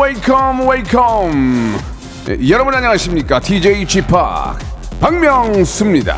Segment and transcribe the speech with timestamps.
[0.00, 1.78] Welcome, welcome.
[2.30, 3.38] 예, 여러분 안녕하십니까?
[3.38, 4.00] DJ p
[4.98, 6.16] 박명수입니다.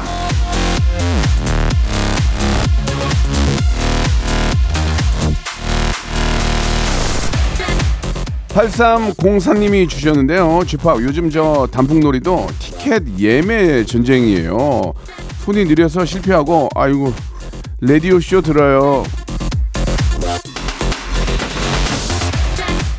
[8.51, 10.61] 8304님이 주셨는데요.
[10.65, 14.95] 쥐팍 요즘 저 단풍놀이도 티켓 예매 전쟁이에요.
[15.45, 17.13] 손이 느려서 실패하고 아이고
[17.81, 19.03] 라디오 쇼 들어요.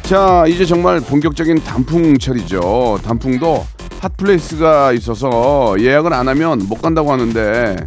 [0.04, 3.00] 자 이제 정말 본격적인 단풍철이죠.
[3.04, 3.66] 단풍도
[4.02, 7.78] 핫플레이스가 있어서 예약을 안 하면 못 간다고 하는데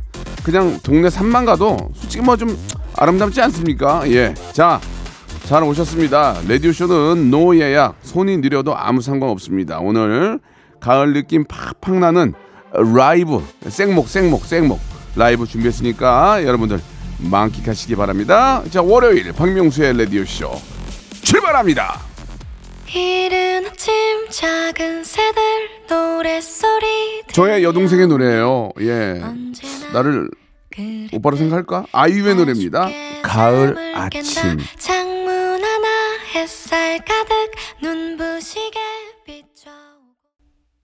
[0.42, 2.56] 그냥 동네 산만 가도 솔직히 뭐 좀
[2.98, 4.02] 아름답지 않습니까?
[4.10, 4.32] 예.
[4.52, 4.80] 자,
[5.44, 6.36] 잘 오셨습니다.
[6.48, 9.80] 라디오쇼는 no 예약, 손이 느려도 아무 상관없습니다.
[9.80, 10.40] 오늘
[10.80, 12.32] 가을 느낌 팍팍 나는
[12.72, 14.80] 라이브, 생목, 생목, 생목
[15.14, 16.80] 라이브 준비했으니까 여러분들
[17.18, 18.62] 만끽하시기 바랍니다.
[18.70, 20.75] 자, 월요일 박명수의 라디오쇼
[21.26, 22.00] 출발합니다.
[22.94, 23.92] 이른 아침
[24.30, 25.42] 작은 새들
[25.90, 28.70] 노랫소리 저의 여동생의 노래예요.
[28.82, 29.20] 예.
[29.92, 30.30] 나를
[31.12, 31.86] 오빠로 생각할까?
[31.90, 32.88] 아이유의 노래입니다.
[33.22, 34.56] 가을 아침.
[34.78, 35.88] 창문 하나
[36.32, 37.50] 햇살 가득
[37.82, 38.78] 눈부시게
[39.26, 39.70] 비춰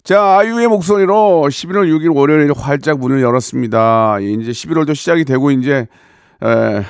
[0.02, 4.16] 자, 아이유의 목소리로 11월 6일 월요일 활짝 문을 열었습니다.
[4.22, 5.86] 예, 이제 11월도 시작이 되고 이제
[6.42, 6.84] 에,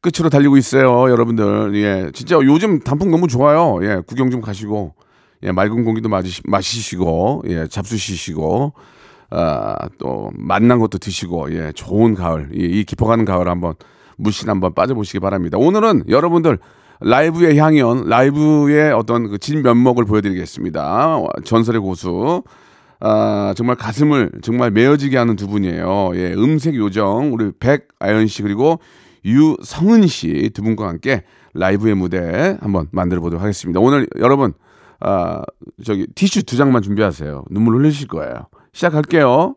[0.00, 1.74] 끝으로 달리고 있어요, 여러분들.
[1.74, 3.78] 예, 진짜 요즘 단풍 너무 좋아요.
[3.82, 4.94] 예, 구경 좀 가시고
[5.42, 8.72] 예, 맑은 공기도 마시, 마시시고 예, 잡수시시고
[9.30, 13.74] 아, 또 맛난 것도 드시고 예, 좋은 가을, 이, 이 깊어가는 가을 한번
[14.16, 15.58] 물씬 한번 빠져보시기 바랍니다.
[15.58, 16.58] 오늘은 여러분들
[17.00, 21.18] 라이브의 향연, 라이브의 어떤 그 진면목을 보여드리겠습니다.
[21.18, 22.42] 어, 전설의 고수.
[23.02, 26.10] 아, 정말 가슴을 정말 메어지게 하는 두 분이에요.
[26.14, 28.78] 예, 음색 요정, 우리 백아연 씨, 그리고
[29.24, 33.80] 유성은 씨 두 분과 함께 라이브의 무대 한번 만들어 보도록 하겠습니다.
[33.80, 34.52] 오늘 여러분,
[35.00, 35.42] 아,
[35.84, 37.44] 저기 티슈 두 장만 준비하세요.
[37.50, 38.46] 눈물 흘리실 거예요.
[38.72, 39.56] 시작할게요.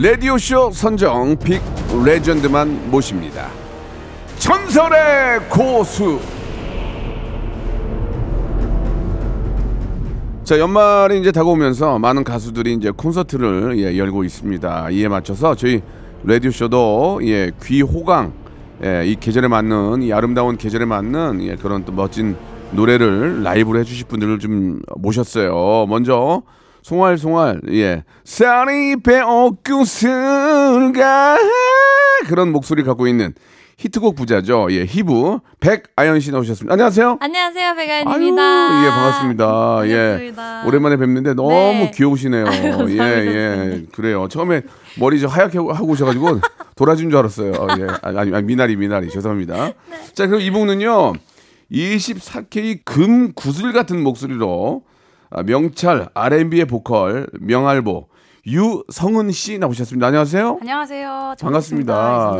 [0.00, 1.60] 라디오쇼 선정 빅
[2.04, 3.48] 레전드만 모십니다.
[4.36, 6.20] 전설의 고수.
[10.44, 14.90] 자 연말이 이제 다가오면서 많은 가수들이 이제 콘서트를 예, 열고 있습니다.
[14.90, 15.82] 이에 맞춰서 저희
[16.22, 18.32] 라디오 쇼도 예, 귀호강
[18.84, 22.36] 예, 이 계절에 맞는 이 아름다운 계절에 맞는 예, 그런 또 멋진
[22.70, 25.86] 노래를 라이브로 해주실 분들을 좀 모셨어요.
[25.88, 26.42] 먼저
[26.88, 30.08] 송알송알 예 쌀이 배옥구슬가
[32.28, 33.34] 그런 목소리 갖고 있는
[33.76, 34.68] 히트곡 부자죠.
[34.70, 36.72] 예 히브 백아연 씨 나오셨습니다.
[36.72, 37.18] 안녕하세요.
[37.20, 38.86] 안녕하세요, 아유, 백아연입니다.
[38.86, 39.80] 예, 반갑습니다.
[39.84, 39.96] 예.
[39.96, 40.64] 반갑습니다.
[40.66, 41.90] 오랜만에 뵙는데 너무 네.
[41.94, 42.46] 귀여우시네요.
[42.48, 43.02] 아유, 예.
[43.02, 43.84] 예.
[43.92, 44.26] 그래요.
[44.28, 44.62] 처음에
[44.98, 46.40] 머리 좀 하얗게 하고 오셔가지고
[46.74, 47.52] 돌아준 줄 알았어요.
[47.52, 47.86] 어, 예.
[48.00, 49.10] 아니, 아니, 미나리, 미나리.
[49.10, 49.74] 죄송합니다.
[49.90, 49.96] 네.
[50.14, 51.12] 자, 그럼 이분은요,
[51.70, 54.97] 24K 금 구슬 같은 목소리로 아,
[55.44, 58.08] 명찰 R&B의 보컬 명알보
[58.46, 60.06] 유성은 씨 나오셨습니다.
[60.06, 60.58] 안녕하세요.
[60.62, 61.34] 안녕하세요.
[61.38, 61.92] 반갑습니다.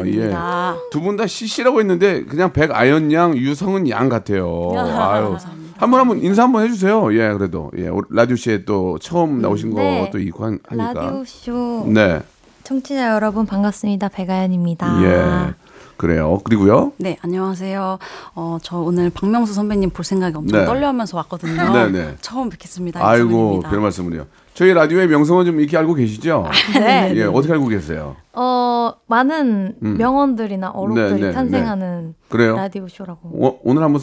[0.06, 0.20] 예.
[0.30, 0.76] 반갑습니다.
[0.90, 4.70] 두분다 씨씨라고 했는데 그냥 백아연 양, 유성은 양 같아요.
[4.74, 5.36] 아유.
[5.76, 7.12] 한번 한번 인사 한번 해주세요.
[7.14, 10.00] 예, 그래도 예 라디오 씨에 또 처음 나오신 네.
[10.06, 10.92] 것도 있고 한- 하니까.
[10.94, 12.20] 라디오 쇼 네,
[12.64, 14.08] 청취자 여러분 반갑습니다.
[14.08, 15.02] 백아연입니다.
[15.04, 15.54] 예,
[15.98, 16.38] 그래요.
[16.44, 16.92] 그리고요.
[16.96, 17.98] 네, 안녕하세요.
[18.36, 20.64] 어, 저 오늘 박명수 선배님 볼 생각이 엄청 네.
[20.64, 21.72] 떨려하면서 왔거든요.
[21.72, 22.14] 네, 네.
[22.20, 23.04] 처음 뵙겠습니다.
[23.06, 23.60] 아이고.
[23.68, 24.26] 별 말씀을요.
[24.54, 26.46] 저희 라디오의 명성은 좀 이렇게 알고 계시죠?
[26.74, 27.12] 네.
[27.18, 28.16] 예, 어떻게 알고 계세요?
[28.32, 29.96] 어 많은 음.
[29.98, 32.56] 명언들이나 어록들이 네, 네, 탄생하는 그래요?
[32.56, 33.28] 라디오 쇼라고.
[33.30, 34.00] 오, 오늘 한번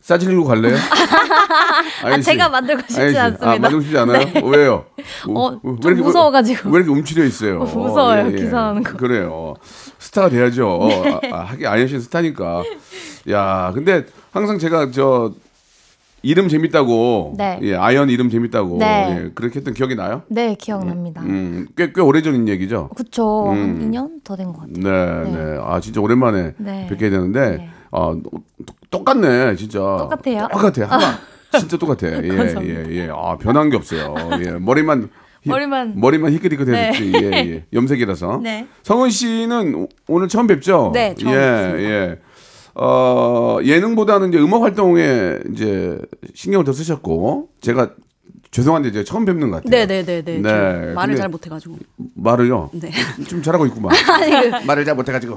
[0.00, 0.76] 싸질리고 갈래요?
[2.04, 3.18] 아, 제가 만들고 싶지 아니, 씨.
[3.18, 3.50] 않습니다.
[3.50, 4.26] 아, 만들고 싶지 않아요?
[4.44, 4.84] 왜요?
[5.28, 6.70] 어, 왜좀 무서워가지고.
[6.70, 7.60] 왜 이렇게 움츠려 있어요?
[7.60, 8.96] 어, 무서워요, 기사하는 거.
[8.96, 9.54] 그래요.
[10.08, 10.88] 스타가 돼야죠.
[11.30, 12.64] 아, 아, 하긴 아연 씨 스타니까.
[13.30, 15.32] 야, 근데 항상 제가 저
[16.22, 17.34] 이름 재밌다고.
[17.36, 17.58] 네.
[17.62, 18.78] 예, 아연 이름 재밌다고.
[18.78, 19.08] 네.
[19.26, 20.22] 예, 그렇게 했던 기억이 나요?
[20.28, 21.20] 네, 기억납니다.
[21.22, 22.88] 음, 꽤, 꽤 오래전 얘기죠?
[22.96, 23.50] 그쵸.
[23.52, 23.52] 음.
[23.52, 25.24] 한 2년 더 된 것 같아요.
[25.26, 26.86] 네, 네, 아, 진짜 오랜만에 네.
[26.88, 27.70] 뵙게 되는데, 네.
[27.92, 28.44] 아, 똑-
[28.90, 29.78] 똑같네, 진짜.
[29.78, 30.48] 똑같아요?
[30.50, 30.86] 똑같아요.
[30.86, 31.18] 하나.
[31.58, 32.06] 진짜 똑같아.
[32.24, 32.28] 예,
[32.62, 33.10] 예, 예.
[33.14, 34.14] 아, 변한 게 없어요.
[34.42, 35.10] 예, 머리만.
[35.48, 37.10] 희- 머리만- 머리만 희끗희끗해졌지.
[37.12, 37.22] 네.
[37.22, 37.64] 예, 예.
[37.72, 38.40] 염색이라서.
[38.42, 38.66] 네.
[38.82, 40.90] 성은 씨는 오- 오늘 처음 뵙죠?
[40.94, 41.82] 네, 처음 예, 뵙습니다.
[41.82, 42.18] 예.
[42.74, 45.98] 어, 예능보다는 이제 음악 활동에 이제
[46.34, 47.90] 신경을 더 쓰셨고, 제가
[48.50, 49.86] 죄송한데 이제 처음 뵙는 것 같아요.
[49.86, 50.22] 네네네네.
[50.40, 51.76] 네, 말을 근데- 잘 못해가지고.
[52.14, 52.70] 말을요?
[52.72, 52.90] 네.
[53.26, 53.90] 좀 잘하고 있구만.
[54.66, 55.36] 말을 잘 못해가지고.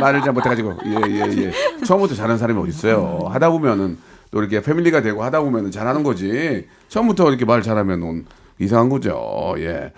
[0.00, 0.74] 말을 잘 못해가지고.
[0.86, 1.52] 예, 예, 예.
[1.84, 3.26] 처음부터 잘하는 사람이 어딨어요.
[3.28, 3.98] 하다 보면은
[4.30, 6.66] 또 이렇게 패밀리가 되고 하다 보면은 잘하는 거지.
[6.88, 8.24] 처음부터 이렇게 말 잘하면
[8.62, 9.54] 이상한 거죠.
[9.58, 9.92] 예.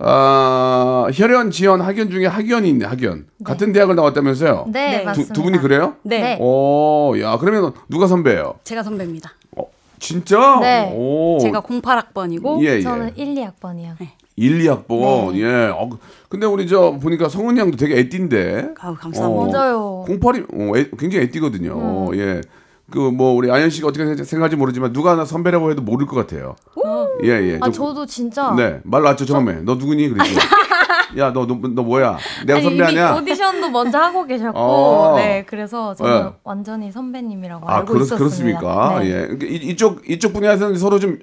[0.00, 3.26] 아, 혈연, 지연, 학연 중에 학연이 있네, 학연.
[3.44, 4.66] 같은 대학을 나왔다면서요?
[4.68, 5.04] 네, 네.
[5.04, 5.34] 맞습니다.
[5.34, 5.96] 두, 두 분이 그래요?
[6.02, 6.20] 네.
[6.20, 6.38] 네.
[6.40, 8.54] 오, 야, 그러면 누가 선배예요?
[8.64, 9.32] 제가 선배입니다.
[9.56, 9.64] 어,
[9.98, 10.58] 진짜?
[10.60, 10.92] 네.
[10.94, 11.38] 오.
[11.40, 12.80] 제가 08학번이고 예, 예.
[12.82, 13.96] 저는 1, 2학번이요.
[14.36, 15.32] 1, 2학번.
[15.32, 15.40] 네.
[15.40, 15.66] 예.
[15.74, 15.90] 어,
[16.28, 18.74] 근데 우리 저 보니까 성은이 양도 되게 애띠인데.
[18.78, 19.28] 아우, 감사합니다.
[19.28, 20.04] 어, 맞아요.
[20.08, 22.08] 08이 어, 애- 굉장히 애띠거든요.
[22.12, 22.14] 음.
[22.16, 22.40] 예.
[22.90, 26.56] 그 뭐 우리 아연 씨가 어떻게 생각할지 모르지만 누가 하나 선배라고 해도 모를 것 같아요.
[27.22, 27.58] 예, 예.
[27.60, 28.54] 아, 좀- 저도 진짜.
[28.56, 28.80] 네.
[28.84, 29.60] 말 났죠, 처음에.
[29.62, 30.08] 너 누구니?
[30.08, 30.38] 그랬죠.
[31.18, 32.16] 야, 너, 너, 너 뭐야?
[32.46, 33.14] 내가 아니, 선배 이미 아니야?
[33.14, 35.16] 오디션도 먼저 하고 계셨고, 어.
[35.16, 36.32] 네, 그래서 저는 네.
[36.44, 38.18] 완전히 선배님이라고 아, 알고 그렇, 있었습니다.
[38.60, 38.98] 그렇습니까?
[39.00, 39.06] 네.
[39.06, 39.12] 예.
[39.26, 41.18] 그러니까 이, 이쪽 이쪽 분야에서는 서로 좀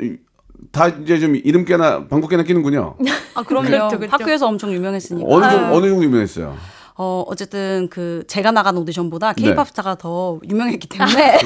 [0.71, 2.95] 다 이제 좀 이름 깨나 방구 깨나 끼는군요.
[3.35, 3.67] 아, 그럼요.
[3.67, 4.12] 그렇죠, 그렇죠.
[4.12, 5.27] 학교에서 엄청 유명했으니까.
[5.29, 6.56] 어느 정도 어느 정도 유명했어요.
[6.97, 9.44] 어, 어쨌든 그 제가 나간 오디션보다 네.
[9.44, 11.38] 케이팝 스타가 더 유명했기 때문에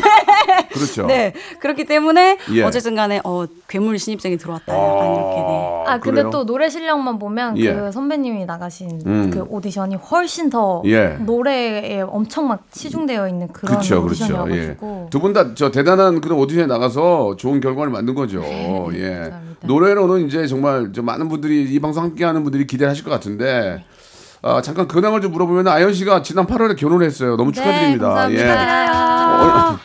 [0.72, 1.06] 그렇죠.
[1.08, 2.64] 네 그렇기 때문에 예.
[2.64, 5.84] 어쨌든 간에 어 괴물 신입생이 들어왔다 약간 이렇게 네.
[5.88, 6.30] 아, 근데 그래요?
[6.30, 7.74] 또 노래 실력만 보면 예.
[7.74, 9.32] 그 선배님이 나가신 음.
[9.32, 11.18] 그 오디션이 훨씬 더 예.
[11.20, 14.26] 노래에 엄청 막 치중되어 있는 그런 그렇죠, 그렇죠.
[14.26, 14.28] 예.
[14.38, 15.08] 오디션이어가지고.
[15.10, 18.40] 두분 다 저 대단한 그런 오디션에 나가서 좋은 결과를 만든 거죠.
[18.42, 19.10] 네, 예.
[19.22, 19.68] 감사합니다.
[19.68, 23.84] 노래로는 이제 정말 저 많은 분들이 이 방송 함께하는 분들이 기대하실 것 같은데.
[24.42, 27.36] 아, 잠깐 근황을 좀 물어보면 아연 씨가 지난 8월에 결혼했어요.
[27.36, 28.28] 너무 축하드립니다.
[28.28, 28.46] 네, 예.
[28.46, 29.72] 감사합니다.
[29.72, 29.80] 어,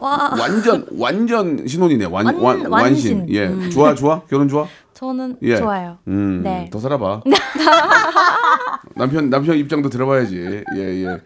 [0.00, 2.06] 와, 완전 완전 신혼이네.
[2.06, 3.26] 완, 완- 완, 완신.
[3.30, 3.68] 예.
[3.70, 4.22] 좋아 좋아?
[4.28, 4.66] 결혼 좋아?
[4.94, 5.56] 저는 예.
[5.56, 5.98] 좋아요.
[6.08, 6.42] 음.
[6.42, 6.68] 네.
[6.72, 7.22] 더 살아봐.
[8.96, 10.64] 남편 남편 입장도 들어봐야지.
[10.76, 11.18] 예 예.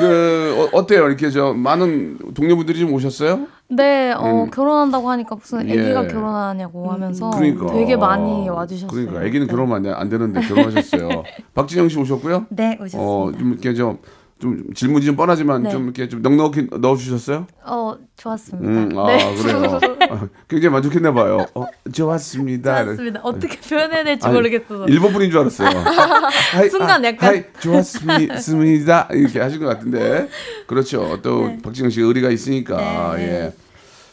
[0.00, 1.06] 그 어, 어때요?
[1.06, 3.46] 이렇게 저 많은 동료분들이 좀 오셨어요?
[3.68, 5.78] 네, 어, 결혼한다고 하니까 무슨 예.
[5.78, 7.66] 아기가 결혼하냐고 하면서 그러니까.
[7.72, 8.88] 되게 많이 와주셨어요.
[8.90, 9.52] 그러니까 아기는 네.
[9.76, 11.08] 안, 돼- 안 되는데 결혼하셨어요.
[11.54, 12.46] 박진영 씨 오셨고요.
[12.48, 12.98] 네, 오셨습니다.
[13.00, 13.98] 어, 좀 이렇게 좀,
[14.40, 15.70] 좀 질문이 좀 뻔하지만 네.
[15.70, 17.46] 좀 이렇게 좀 넉넉히 넣어주셨어요?
[17.64, 18.68] 어, 좋았습니다.
[18.68, 19.34] 음, 아 네.
[19.36, 19.78] 그래요.
[20.10, 21.44] 아, 굉장히 만족했나 봐요.
[21.54, 22.84] 어, 좋았습니다.
[22.84, 23.20] 좋았습니다.
[23.22, 24.86] 어떻게 표현해야 될지 아니, 모르겠어서.
[24.86, 25.68] 일본 분인 줄 알았어요.
[26.54, 29.08] 하이, 순간 아, 약간- 하이, 좋았습니다.
[29.12, 30.28] 이렇게 하신 것 같은데.
[30.66, 31.18] 그렇죠.
[31.22, 31.58] 또 네.
[31.62, 33.14] 박진영 씨가 의리가 있으니까.
[33.16, 33.32] 네, 네.
[33.44, 33.52] 예.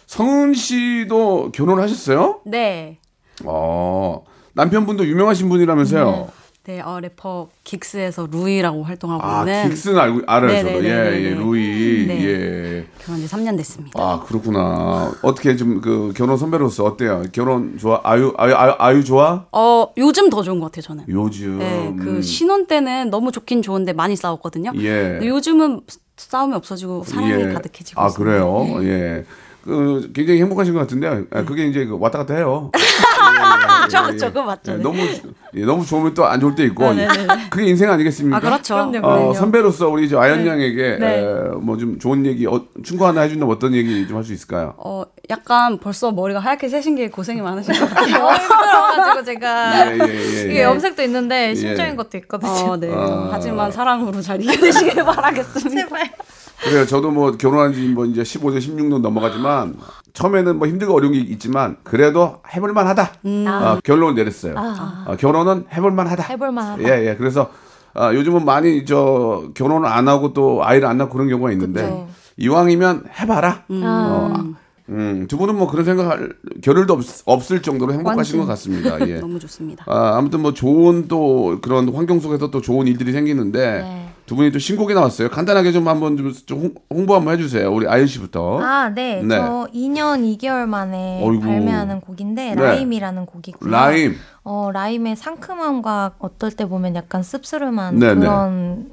[0.08, 2.42] 성은 씨도 결혼하셨어요?
[2.46, 3.00] 네.
[3.46, 4.24] 어.
[4.54, 6.30] 남편분도 유명하신 분이라면서요.
[6.68, 10.84] 네, 어, 래퍼 긱스에서 루이라고 활동하고 아, 있는 긱스는 알고 알아요, 저도.
[10.84, 11.24] 예, 네네네네네.
[11.24, 12.06] 예, 루이.
[12.08, 12.26] 네.
[12.26, 12.88] 예.
[13.00, 13.98] 결혼 지 3년 됐습니다.
[13.98, 15.14] 아, 그렇구나.
[15.22, 17.24] 어떻게 좀그 결혼 선배로서 어때요?
[17.32, 18.02] 결혼 좋아?
[18.04, 19.46] 아유, 아유, 아유, 아유 좋아?
[19.54, 21.06] 어, 요즘 더 좋은 것 같아요, 저는.
[21.08, 21.58] 요즘.
[21.60, 24.74] 네, 그 음, 신혼 때는 너무 좋긴 좋은데 많이 싸웠거든요.
[24.76, 25.22] 예.
[25.24, 25.84] 요즘은
[26.18, 27.54] 싸움이 없어지고 사랑이 예.
[27.54, 28.30] 가득해지고 아, 있습니다.
[28.30, 28.84] 그래요?
[28.84, 29.24] 예.
[29.68, 32.72] 그 굉장히 행복하신 것 같은데 아, 그게 이제 그 왔다 갔다 해요.
[32.78, 34.28] 예, 그렇죠, 그렇죠.
[34.28, 34.72] 그거 맞죠.
[34.74, 34.84] 예, 네.
[34.84, 34.98] 너무
[35.56, 36.90] 예, 너무 좋으면 또 안 좋을 때 있고
[37.50, 38.38] 그게 인생 아니겠습니까?
[38.38, 38.76] 아, 그렇죠.
[38.76, 38.98] 그럼요.
[38.98, 39.34] 어, 그럼요.
[39.34, 41.26] 선배로서 우리 저 아연 양에게 네.
[41.62, 44.74] 뭐좀 좋은 얘기 어, 충고 하나 해준다면 어떤 얘기 좀 할 수 있을까요?
[44.78, 48.24] 어, 약간 벌써 머리가 하얗게 새신 게 고생이 많으신 것 같아요.
[48.26, 50.64] 어, 힘들어가지고 제가 예, 예, 예, 이게 예.
[50.64, 51.56] 염색도 있는데 예.
[51.56, 52.52] 심적인 것도 있거든요.
[52.52, 52.90] 어, 네.
[52.94, 53.30] 아.
[53.32, 55.70] 하지만 사랑으로 잘 이겨내시길 바라겠습니다.
[55.82, 56.10] 제발.
[56.64, 56.86] 그래요.
[56.86, 59.76] 저도 뭐 결혼한 지 뭐 이제 15년, 16년 넘어가지만
[60.14, 63.12] 처음에는 뭐 힘들고 어려운 게 있지만 그래도 해볼만 하다.
[63.48, 64.56] 아, 결론을 내렸어요.
[64.58, 65.06] 아.
[65.08, 66.24] 아, 결혼은 해볼만 하다.
[66.24, 66.84] 해볼만 하다.
[66.84, 67.16] 예, 예.
[67.16, 67.52] 그래서
[67.94, 72.08] 아, 요즘은 많이 저 결혼을 안 하고 또 아이를 안 낳고 그런 경우가 있는데 그쵸.
[72.38, 73.64] 이왕이면 해봐라.
[73.70, 74.34] 아.
[74.34, 74.54] 어,
[74.90, 78.40] 음, 두 분은 뭐 그런 생각할 겨를도 없, 없을 정도로 행복하신 완전.
[78.40, 79.08] 것 같습니다.
[79.08, 79.20] 예.
[79.22, 79.86] 너무 좋습니다.
[79.88, 84.07] 아, 아무튼 뭐 좋은 또 그런 환경 속에서 또 좋은 일들이 생기는데 네.
[84.28, 85.30] 두 분이 또 신곡이 나왔어요.
[85.30, 87.74] 간단하게 좀 한번 좀, 좀 홍- 홍보 한번 해주세요.
[87.74, 88.60] 우리 아연 씨부터.
[88.62, 89.22] 아, 네.
[89.24, 89.38] 네.
[89.38, 91.44] 저 2년 2개월 만에 어이구.
[91.46, 92.62] 발매하는 곡인데 네.
[92.62, 93.72] 라임이라는 곡이고요.
[93.72, 94.16] 라임.
[94.44, 98.20] 어, 라임의 상큼함과 어떨 때 보면 약간 씁쓸한 네, 네.
[98.20, 98.90] 그런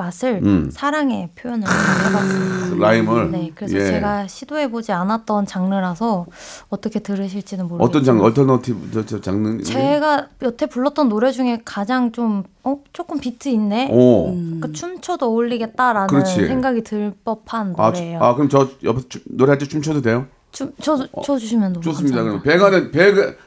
[0.00, 0.68] 맛을 음.
[0.70, 2.86] 사랑의 표현을 해봤습니다.
[2.86, 3.30] 라임을.
[3.32, 3.84] 네, 그래서 예.
[3.86, 6.26] 제가 시도해보지 않았던 장르라서
[6.68, 9.62] 어떻게 들으실지는 모르겠지만 어떤 장르, alternative 저, 저 장르?
[9.62, 12.78] 제가 여태 불렀던 노래 중에 가장 좀 어?
[12.92, 13.88] 조금 비트 있네?
[13.90, 14.34] 오.
[14.34, 16.46] 그러니까 춤춰도 어울리겠다라는 그렇지.
[16.46, 18.18] 생각이 들 법한 아, 노래예요.
[18.18, 20.26] 주- 아, 그럼 저 옆에 주- 노래할 때 춤춰도 돼요?
[20.52, 22.22] 좀 쳐, 쳐주시면 너무 좋습니다.
[22.22, 22.90] 그럼 감사합니다.
[22.90, 23.38] 백안의 백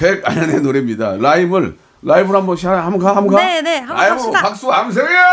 [0.00, 1.16] 백안의 노래입니다.
[1.18, 3.44] 라임을 라이브로 한번 시 한번 가 한번 가.
[3.44, 4.42] 네, 네, 한번 갑시다.
[4.42, 5.32] 박수 암세야.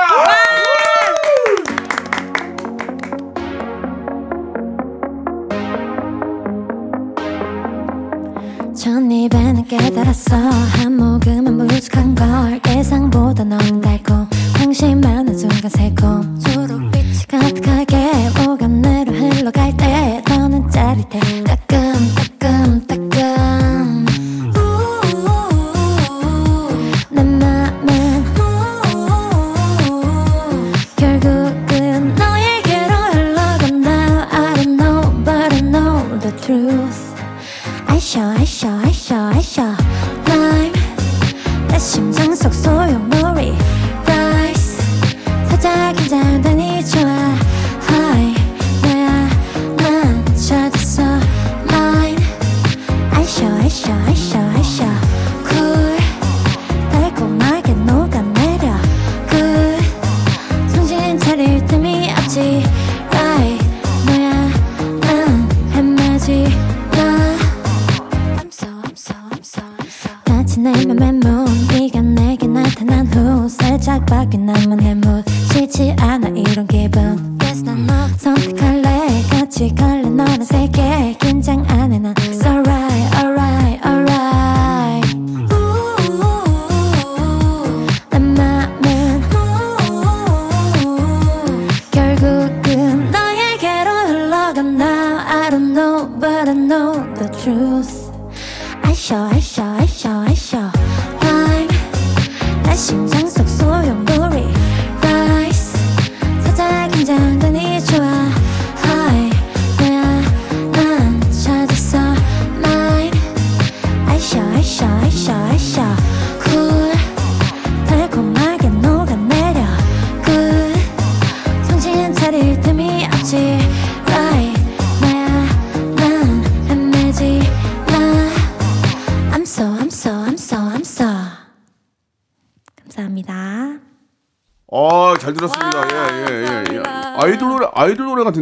[8.76, 18.12] 첫 입에는 깨달았어 한 모금은 무식한 걸 예상보다 너무 달콤 방심하는 순간 새콤 초록빛이 가득하게
[18.48, 21.20] 오감내로 흘러갈 때 너는 짜릿해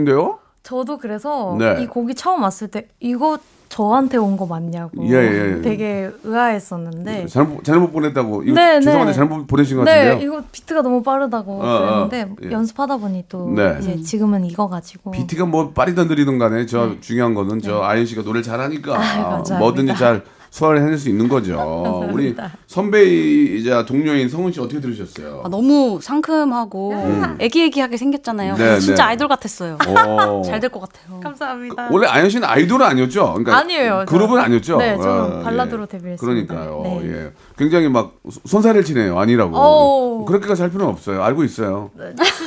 [0.05, 0.39] 같은데요?
[0.63, 1.81] 저도 그래서 네.
[1.81, 3.37] 이 곡이 처음 왔을 때 이거
[3.69, 5.13] 저한테 온 거 맞냐고 예,
[5.57, 5.61] 예.
[5.61, 8.43] 되게 의아했었는데 잘못 잘못 보냈다고.
[8.43, 9.13] 이거 네, 죄송한데 네.
[9.13, 10.25] 잘못 보내신 것 네, 같은데요.
[10.25, 12.51] 이거 비트가 너무 빠르다고 어, 어, 그랬는데 예.
[12.51, 13.77] 연습하다 보니 또 네.
[13.81, 18.21] 이제 지금은 이거 가지고 비트가 뭐 빠르든 느리든 간에 저 중요한 거는 저 아연 씨가
[18.21, 19.53] 노래를 잘하니까 네.
[19.53, 19.59] 아.
[19.59, 22.07] 뭐든지 잘 소화를 해낼 수 있는 거죠.
[22.13, 22.35] 우리
[22.67, 25.41] 선배이자 동료인 성훈 씨 어떻게 들으셨어요?
[25.45, 26.93] 아, 너무 상큼하고
[27.39, 28.55] 애기애기하게 생겼잖아요.
[28.55, 29.09] 네, 진짜 네.
[29.11, 29.77] 아이돌 같았어요.
[29.87, 30.41] 어.
[30.45, 31.19] 잘될 것 같아요.
[31.21, 31.87] 감사합니다.
[31.91, 33.33] 원래 아연 씨는 아이돌은 아니었죠?
[33.35, 34.03] 그러니까 아니에요.
[34.07, 34.37] 그룹은.
[34.37, 34.77] 아니었죠?
[34.77, 35.09] 네, 저는
[35.39, 35.87] 어, 발라드로 예.
[35.87, 36.53] 데뷔했습니다.
[36.53, 36.81] 그러니까요.
[36.83, 37.01] 네.
[37.09, 37.31] 예.
[37.57, 39.17] 굉장히 막 손살을 치네요.
[39.17, 39.55] 아니라고.
[39.57, 40.25] 어우.
[40.25, 41.23] 그렇게까지 할 필요는 없어요.
[41.23, 41.89] 알고 있어요.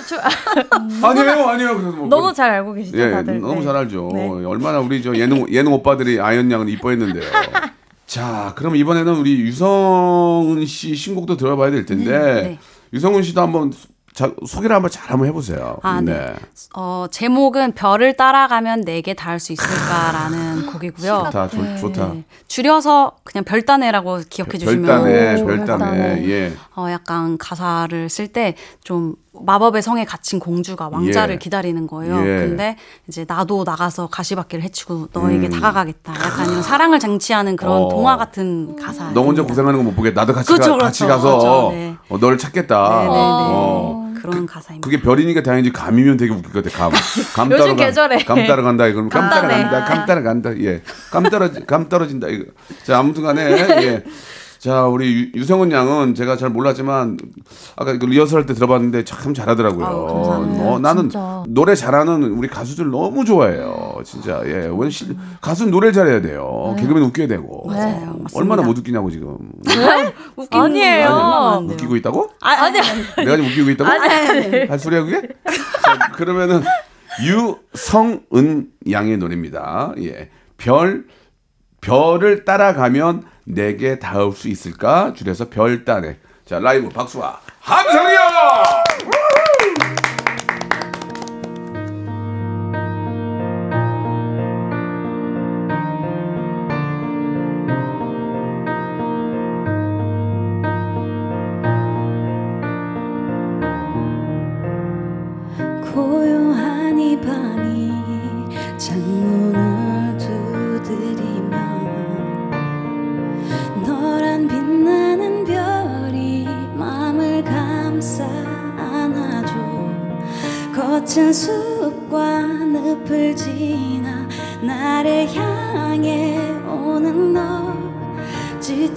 [0.09, 0.21] 저-
[1.09, 1.77] 아니에요, 아니에요.
[1.79, 3.41] 그래서 뭐 너무 잘 알고 계시죠, 예, 다들.
[3.41, 3.63] 너무 네.
[3.65, 4.11] 잘 알죠.
[4.13, 4.29] 네.
[4.45, 7.23] 얼마나 우리 저 예능 예능 오빠들이 아연 양은 이뻐했는데요.
[8.11, 12.59] 자, 그럼 이번에는 우리 유성은 씨 신곡도 들어봐야 될 텐데 네, 네.
[12.93, 13.73] 유성은 씨도 한번
[14.13, 15.79] 자, 소개를 한번 잘 한번 해보세요.
[15.85, 16.35] 아, 네.
[16.75, 21.23] 어, 제목은 별을 따라가면 내게 닿을 수 있을까라는 곡이고요.
[21.27, 22.15] 좋다, 좋, 좋다.
[22.15, 22.25] 네.
[22.49, 26.29] 줄여서 그냥 별단애라고 기억해 주시면 별단에, 별단에.
[26.29, 26.53] 예.
[26.75, 31.39] 어, 약간 가사를 쓸 때 좀 마법의 성에 갇힌 공주가 왕자를 예.
[31.39, 32.17] 기다리는 거예요.
[32.21, 32.47] 예.
[32.47, 32.77] 근데
[33.09, 35.51] 이제 나도 나가서 가시밭길을 헤치고 너에게 음.
[35.51, 36.13] 다가가겠다.
[36.15, 37.89] 약간 이런 사랑을 쟁취하는 그런 어.
[37.89, 39.11] 동화 같은 가사.
[39.13, 40.21] 너 혼자 고생하는 거 못 보겠다.
[40.23, 41.23] 나도 같이, 그렇죠, 가, 같이 그렇죠.
[41.23, 41.97] 가서 그렇죠, 네.
[42.09, 42.89] 어, 너를 찾겠다.
[42.89, 43.09] 네네네.
[43.17, 44.11] 어.
[44.21, 44.85] 그런 가사입니다.
[44.85, 46.77] 그게 별이니까 다행이지 감이면 되게 웃길 것 같아.
[46.77, 46.93] 감.
[47.35, 48.19] 감 요즘 따라가- 계절에.
[48.19, 48.87] 감 따라 간다.
[48.87, 49.49] 이건 감감 따네.
[49.49, 49.85] 따라 간다.
[49.95, 50.51] 감 따라 간다.
[50.61, 50.83] 예.
[51.11, 52.29] 감 떨어지 감 떨어진다.
[52.29, 52.45] 이거.
[52.85, 53.51] 자, 아무튼간에
[53.83, 54.05] 예.
[54.61, 57.17] 자, 우리 유, 유성은 양은 제가 잘 몰랐지만
[57.77, 59.87] 아까 그 리허설 때 들어봤는데 참 잘하더라고요.
[59.87, 61.43] 어, 나는 진짜.
[61.49, 64.03] 노래 잘하는 우리 가수들 너무 좋아해요.
[64.05, 64.43] 진짜.
[64.45, 64.67] 예.
[64.67, 66.77] 원 실, 가수는 노래를 잘해야 돼요.
[66.79, 67.69] 개그맨 웃겨야 되고.
[67.69, 68.01] 맞아요.
[68.01, 68.29] 맞습니다.
[68.35, 69.39] 얼마나 못 웃기냐고 지금.
[70.37, 71.09] 웃기는 아니에요.
[71.09, 71.75] 건 얼마나 많은데요.
[71.77, 72.31] 웃기고 있다고?
[72.43, 72.79] 아, 아니,
[73.17, 73.91] 내가 지금 웃기고 있다고?
[74.69, 75.23] 할 소리야 그게?
[75.83, 76.61] 자, 그러면은
[77.25, 79.95] 유성은 양의 노래입니다.
[80.03, 80.29] 예.
[80.59, 81.07] 별
[81.81, 85.13] 별을 따라가면 내게 닿을 수 있을까?
[85.15, 86.19] 줄여서 별 따네.
[86.45, 89.20] 자, 라이브 박수와 함성이요!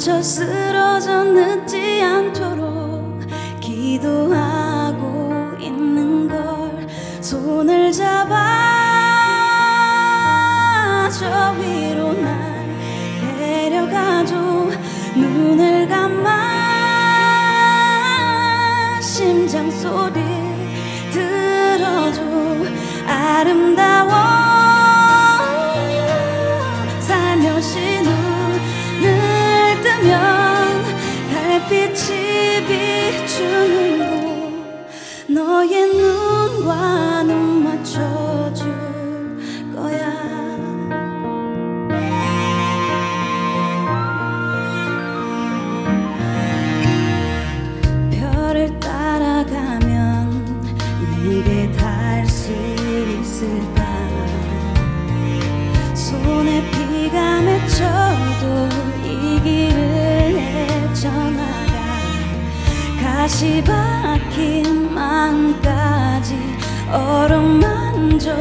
[0.03, 3.21] 지쳐 쓰러져 늦지 않도록
[3.61, 6.85] 기도하고 있는 걸
[7.21, 8.35] 손을 잡아
[11.09, 12.67] 저 위로 날
[13.21, 14.35] 데려가줘.
[15.15, 16.49] 눈을 감아
[18.99, 20.21] 심장 소리
[21.13, 22.21] 들어줘.
[23.07, 24.52] 아름다워
[33.43, 37.12] 비추는 곳 너의 눈과
[63.43, 66.37] 가시 박힌 마음까지
[66.89, 68.33] 어루만져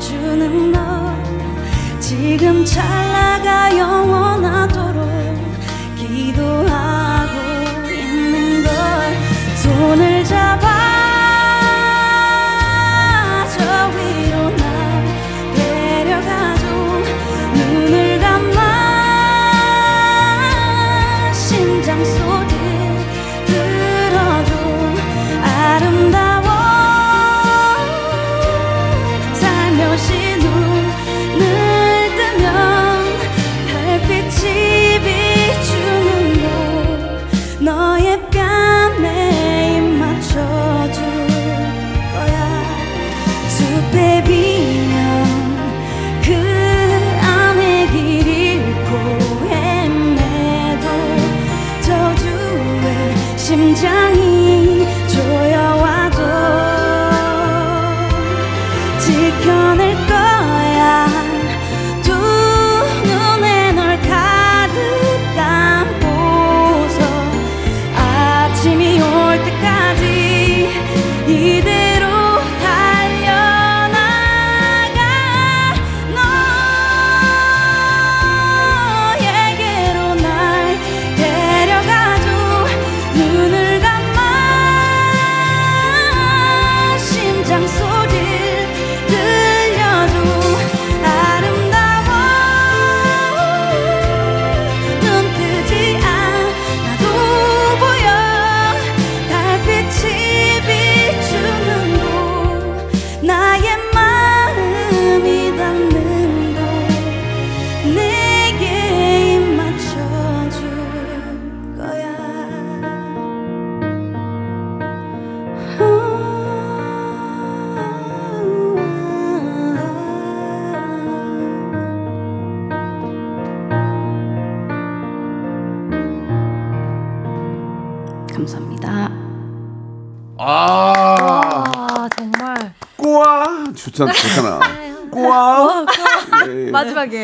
[0.00, 1.16] 주는 너.
[2.00, 4.77] 지금 찰나가 영원하도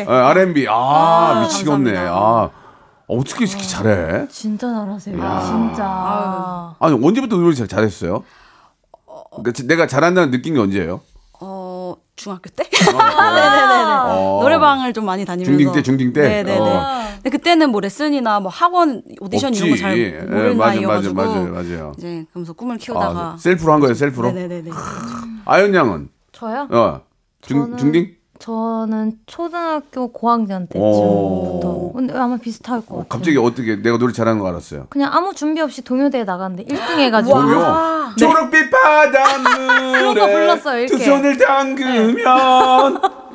[0.05, 0.09] 예.
[0.09, 0.67] 마지막에 아, R&B.
[0.69, 1.93] 아, 아, 미치겠네.
[1.93, 2.11] 감사합니다.
[2.11, 2.49] 아,
[3.07, 4.27] 어떻게 이렇게 잘해?
[4.29, 5.19] 진짜 잘하세요.
[5.19, 5.39] 야.
[5.45, 6.75] 진짜.
[6.79, 8.23] 아니 언제부터 노래 잘 잘했어요?
[9.31, 11.01] 그러니까 지- 내가 잘한다는 느낀 게 언제예요?
[11.41, 12.63] 어 중학교 때
[12.97, 14.39] 아, 어.
[14.41, 16.21] 노래방을 좀 많이 다니면서 중딩 때, 중딩 때?
[16.21, 16.57] 네네네.
[16.59, 17.05] 어.
[17.15, 21.51] 근데 그때는 뭐 레슨이나 뭐 학원 오디션 이런 거잘 예, 모르는 맞아, 나이여가지고 맞아, 맞아요,
[21.51, 21.91] 맞아요.
[21.97, 24.31] 이제 그러면서 꿈을 키우다가 아, 셀프로 한 거예요, 셀프로?
[24.31, 24.71] 네네네네.
[25.45, 26.67] 아연 양은 저요?
[26.71, 27.01] 어,
[27.41, 28.14] 중 저는- 중딩?
[28.39, 31.59] 저는 초등학교 고학년 오.
[31.61, 31.91] 때쯤부터.
[31.95, 33.05] 근데 아마 비슷할 것 같아요.
[33.07, 34.87] 갑자기 어떻게 내가 노래 잘하는 거 알았어요?
[34.89, 37.41] 그냥 아무 준비 없이 동요대에 나갔는데 1등 해가지고.
[37.41, 37.65] 동요?
[38.17, 40.97] 초록빛 바닷물에 그런 거 불렀어요, 이렇게.
[40.97, 42.15] 두 손을 담그면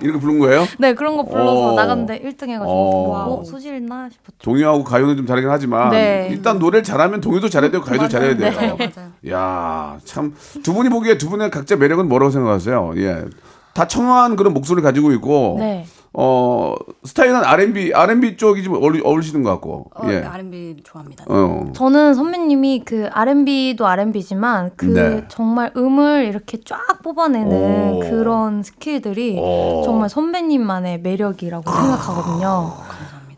[0.03, 0.65] 이렇게 부른 거예요?
[0.79, 1.75] 네 그런 거 불러서 오.
[1.75, 3.13] 나갔는데 1등 해가지고 오.
[3.15, 4.39] 어, 소질 있나 싶었죠.
[4.43, 6.29] 동요하고 가요는 좀 다르긴 하지만 네.
[6.31, 8.53] 일단 노래를 잘하면 동요도 잘해야 되고 가요도 잘해야 돼요.
[8.55, 9.11] 맞아요, 맞아요.
[9.31, 12.93] 야, 참 두 분이 보기에 두 분의 각자 매력은 뭐라고 생각하세요?
[12.97, 13.25] 예.
[13.75, 15.87] 다 청아한 그런 목소리를 가지고 있고 네.
[16.13, 19.91] 어, 스타일은 R&B, R&B 쪽이 좀 어울리, 어울리시는 것 같고.
[19.95, 20.23] 어, 예.
[20.25, 21.25] R&B 좋아합니다.
[21.29, 21.71] 어.
[21.73, 25.25] 저는 선배님이 그 R&B도 R&B지만 그 네.
[25.29, 28.01] 정말 음을 이렇게 쫙 뽑아내는 오.
[28.01, 29.83] 그런 스킬들이 오.
[29.85, 32.73] 정말 선배님만의 매력이라고 생각하거든요.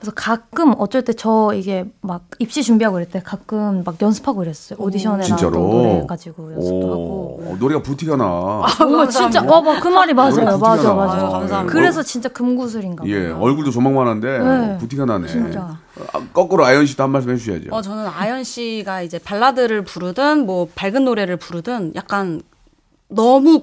[0.03, 4.77] 그래서 가끔 어쩔 때 저 이게 막 입시 준비하고 이럴 때 가끔 막 연습하고 이랬어요.
[4.81, 5.53] 오디션에 나왔던?
[5.53, 7.43] 노래 가지고 연습도 하고.
[7.47, 8.63] 오, 노래가 부티가 나.
[8.77, 10.31] 정말 진짜 와봐 그 말이 맞아요.
[10.35, 10.93] 노래 맞아.
[10.95, 11.15] 맞아.
[11.15, 11.65] 아유, 감사합니다.
[11.67, 13.13] 그래서 진짜 금구슬인가 봐요.
[13.13, 14.79] 예, 얼굴도 조망만한데 네.
[14.79, 15.29] 부티가 나네.
[15.29, 15.79] 진짜.
[16.13, 17.67] 아, 거꾸로 아연 씨도 한 말씀 해주셔야죠.
[17.71, 22.43] 어, 저는 아연 씨가 이제 발라드를 부르든 뭐 밝은 노래를 부르든 약간
[23.09, 23.63] 너무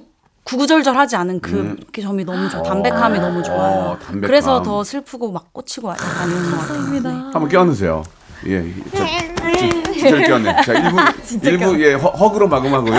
[0.50, 2.60] 구구절절하지 않은 그, 그 점이 너무 좋아.
[2.64, 3.78] 담백함이 너무 좋아요.
[3.90, 4.20] 어, 담백함.
[4.22, 7.00] 그래서 더 슬프고 막 꽂히고 약간 이런 것 같아요.
[7.00, 7.08] 네.
[7.32, 8.02] 한번 껴안으세요.
[8.46, 10.62] 예, 저, 저, 진짜로 껴안네.
[10.62, 12.94] 자, 1부, 일부 예, 허, 허그로 마감하고요.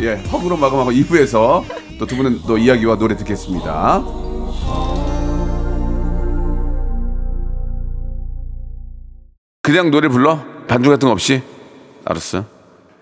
[0.00, 1.62] 예, 허그로 마감하고 2부에서
[1.98, 4.02] 또 두 분은 또 이야기와 노래 듣겠습니다.
[9.62, 10.38] 그냥 노래 불러?
[10.68, 11.42] 반주 같은 거 없이?
[12.04, 12.44] 알았어.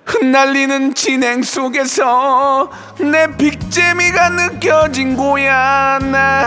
[0.06, 6.46] 흩날리는 진행 속에서 내 빅재미가 느껴진 거야 나.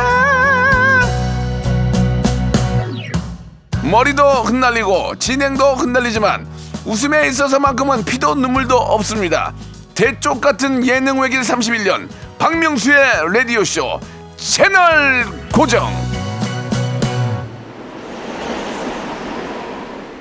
[3.84, 6.48] 머리도 흩날리고 진행도 흩날리지만
[6.86, 9.54] 웃음에 있어서만큼은 피도 눈물도 없습니다.
[9.93, 14.00] 대쪽 같은 예능 외길 31년 박명수의 라디오쇼
[14.38, 15.91] 채널 고정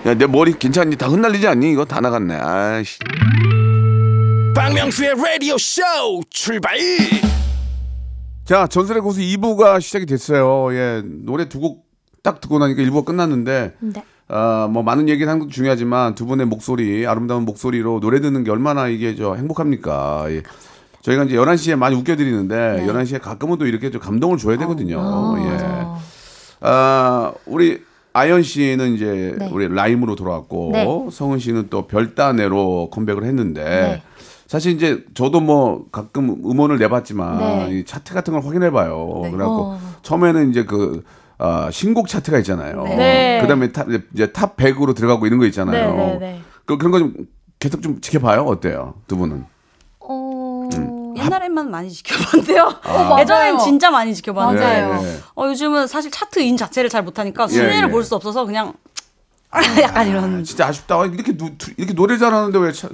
[0.06, 0.96] 야 내 머리 괜찮니?
[0.96, 1.72] 다 흩날리지 않니?
[1.72, 2.98] 이거 다 나갔네 아이씨
[4.54, 5.82] 박명수의 라디오 쇼
[6.30, 6.78] 출발
[8.44, 10.72] 자, 전설의 고수 2부가 시작이 됐어요.
[10.74, 11.86] 예, 노래 두 곡
[12.22, 14.02] 딱 듣고 나니까 1부가 끝났는데, 네.
[14.26, 18.50] 아, 뭐 많은 얘기를 하는 것도 중요하지만 두 분의 목소리, 아름다운 목소리로 노래 듣는 게
[18.50, 20.24] 얼마나 이게 저 행복합니까?
[20.30, 20.42] 예.
[21.02, 24.98] 저희가 이제 11시에 많이 웃겨드리는데, 11시에 가끔은 또 이렇게 좀 감동을 줘야 되거든요.
[25.00, 25.50] 아, 예.
[25.50, 25.98] 맞아.
[26.60, 27.82] 아, 우리
[28.12, 29.48] 아연 씨는 이제 네.
[29.52, 31.08] 우리 라임으로 돌아왔고, 네.
[31.12, 34.02] 성은 씨는 또 별단애로 컴백을 했는데, 네.
[34.46, 37.78] 사실 이제 저도 뭐 가끔 음원을 내봤지만 네.
[37.78, 39.20] 이 차트 같은 걸 확인해봐요.
[39.30, 39.80] 그래갖고 어.
[40.02, 41.04] 처음에는 이제 그
[41.36, 42.82] 아, 신곡 차트가 있잖아요.
[42.84, 43.40] 네.
[43.42, 45.94] 그다음에 top, 이제 top 100으로 들어가고 이런 거 있잖아요.
[45.94, 46.40] 네, 네, 네.
[46.64, 47.14] 그, 그런 거 좀
[47.58, 48.42] 계속 좀 지켜봐요.
[48.42, 49.44] 어때요, 두 분은?
[51.18, 51.24] 어...
[51.24, 52.80] 옛날에만 많이 지켜봤는데요.
[52.82, 53.16] 아.
[53.20, 53.58] 예전엔.
[53.58, 55.02] 진짜 많이 지켜봤는데 맞아요.
[55.02, 55.18] 네.
[55.36, 57.90] 어, 요즘은 사실 chart in 자체를 잘 못하니까 순위를 예.
[57.90, 58.74] 볼수 없어서 그냥
[59.82, 61.00] 약간 이런 진짜 아쉽다.
[61.00, 62.88] 아, 이렇게 노, 이렇게 노래 잘하는데 왜 차,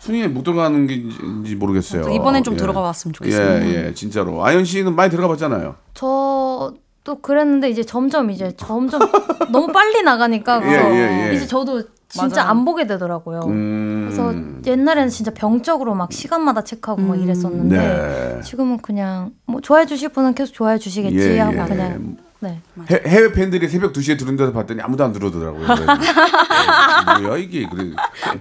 [0.00, 2.02] 순위에 못 들어가는 게인지 모르겠어요.
[2.02, 2.58] 또 이번엔 좀 예.
[2.58, 3.64] 들어가 봤으면 좋겠어요.
[3.64, 4.44] 예, 예, 진짜로.
[4.44, 5.74] 아연 씨는 많이 들어가 봤잖아요.
[5.94, 9.00] 저도 그랬는데 이제 점점 이제 점점
[9.50, 11.34] 너무 빨리 나가니까 예, 예, 예.
[11.34, 12.50] 이제 저도 진짜 맞아요.
[12.50, 13.40] 안 보게 되더라고요.
[13.46, 14.06] 음.
[14.08, 14.32] 그래서
[14.70, 18.40] 옛날에는 진짜 병적으로 막 시간마다 체크하고 막 이랬었는데 네.
[18.42, 21.64] 지금은 그냥 뭐 좋아해 주실 분은 계속 좋아해 주시겠지 예, 하고 예.
[21.64, 22.60] 그냥 네.
[22.90, 25.66] 해, 해외 팬들이 새벽 2시에 들은 데서 봤더니 아무도 안 들어오더라고요.
[25.66, 27.90] 어, 뭐야 이게 그래.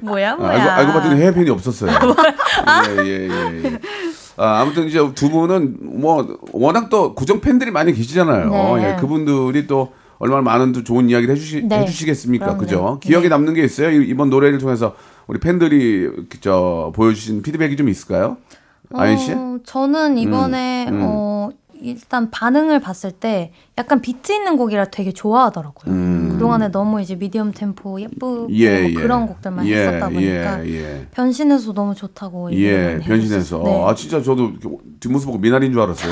[0.01, 0.51] 뭐야 아, 뭐야.
[0.51, 1.91] 알고, 알고 봤더니 해외 팬이 없었어요.
[2.99, 3.79] 예, 예, 예, 예.
[4.37, 8.49] 아, 아무튼 이제 두 분은 뭐 워낙 또 고정 팬들이 많이 계시잖아요.
[8.77, 8.83] 네.
[8.91, 11.79] 예, 그분들이 또 얼마나 많은 또 좋은 이야기를 해주시, 네.
[11.79, 12.45] 해주시겠습니까?
[12.45, 12.59] 그럼요.
[12.59, 12.99] 그죠?
[13.01, 13.29] 기억에 네.
[13.29, 13.91] 남는 게 있어요?
[13.91, 14.95] 이- 이번 노래를 통해서
[15.27, 16.09] 우리 팬들이
[16.41, 18.37] 저 보여주신 피드백이 좀 있을까요?
[18.93, 19.31] 아연 씨?
[19.33, 20.99] 어, 저는 이번에 음.
[21.03, 21.34] 어,
[21.85, 25.93] 일단 반응을 봤을 때 약간 비트 있는 곡이라 되게 좋아하더라고요.
[25.93, 26.29] 음.
[26.31, 28.93] 그동안에 너무 이제 미디엄 템포 예쁘고 예, 뭐 예.
[28.93, 31.07] 그런 곡들만 예, 했었다 보니까 예, 예.
[31.11, 33.61] 변신해서 너무 좋다고 예, 변신해서.
[33.63, 33.83] 네.
[33.85, 34.53] 아, 진짜 저도
[34.99, 36.11] 뒷모습 보고 미나리인 줄 알았어요.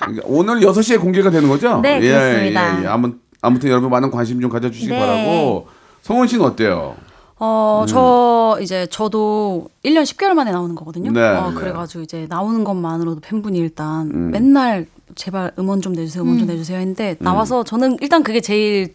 [0.00, 1.80] 그러니까 오늘 6시에 공개가 되는 거죠?
[1.80, 2.78] 네, 예, 그렇습니다.
[2.78, 2.86] 예, 예.
[2.86, 4.98] 아무, 아무튼 여러분 많은 관심 좀 가져주시기 네.
[4.98, 5.66] 바라고.
[6.02, 6.94] 성원 씨는 어때요?
[7.40, 11.12] 어, 저 이제 저도 1년 10개월 만에 나오는 거거든요.
[11.12, 11.54] 네, 어, 네.
[11.54, 17.16] 그래가지고 이제 나오는 것만으로도 팬분이 일단 맨날 제발 음원 좀 내주세요, 음원 좀 내주세요 했는데
[17.20, 18.94] 나와서 저는 일단 그게 제일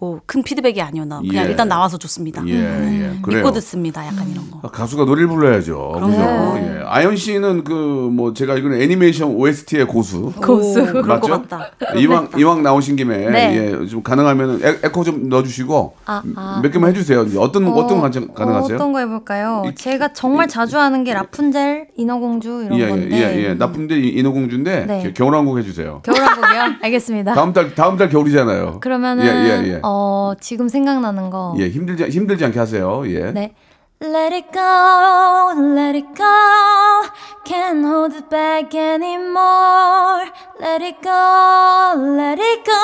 [0.00, 1.20] 뭐 큰 피드백이 아니었나.
[1.20, 1.50] 그냥 예.
[1.50, 2.42] 일단 나와서 좋습니다.
[2.46, 3.18] 예, 예.
[3.22, 3.38] 그래요.
[3.42, 4.06] 믿고 듣습니다.
[4.06, 4.60] 약간 이런 거.
[4.62, 5.92] 아, 가수가 노래를 불러야죠.
[6.00, 6.54] 그죠?
[6.56, 6.82] 예.
[6.86, 10.32] 아연 씨는 그 뭐 제가 알기로는 애니메이션 OST의 고수.
[10.42, 11.28] 고수 것 맞죠?
[11.46, 11.70] 같다.
[11.96, 13.56] 이왕 이왕 나오신 김에 네.
[13.82, 16.60] 예, 좀 가능하면 에, 에코 좀 넣어주시고 아, 아.
[16.62, 17.26] 몇 개만 해주세요.
[17.38, 18.76] 어떤 어, 어떤 거 가능- 가능하세요?
[18.76, 19.62] 어 떤 거 해볼까요?
[19.66, 23.08] 이- 제가 정말 자주 하는 게 라푼젤, 인어공주 이런 예, 예, 건데.
[23.12, 23.56] 예, 예.
[24.00, 25.02] 이- 인어공주인데 네.
[25.04, 26.00] 겨- 겨울왕국 해주세요.
[26.04, 26.60] 겨울왕국이요?
[26.82, 27.34] 알겠습니다.
[27.34, 28.80] 다음 달 다음 달 겨울이잖아요.
[28.80, 29.78] 그러면은 예, 예, 예.
[29.82, 29.89] 어,
[30.40, 31.54] 지금 생각나는 거.
[31.58, 33.02] 예, 힘들지 힘들지 않게 하세요.
[33.06, 33.30] 예.
[33.32, 33.54] 네.
[34.02, 36.24] Let it go, let it go.
[37.44, 40.24] Can't hold it back anymore.
[40.58, 42.80] Let it go, let it go.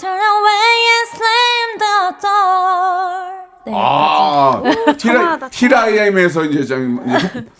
[0.00, 3.38] Turn away and slam the door.
[3.66, 3.72] 네.
[3.76, 4.62] 아,
[4.98, 7.00] 히라 히라이엠에서 이제 좀